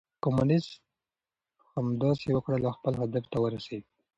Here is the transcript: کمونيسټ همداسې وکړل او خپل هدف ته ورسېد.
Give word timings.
کمونيسټ 0.23 0.71
همداسې 1.73 2.27
وکړل 2.31 2.61
او 2.67 2.73
خپل 2.77 2.93
هدف 3.01 3.23
ته 3.31 3.37
ورسېد. 3.39 3.83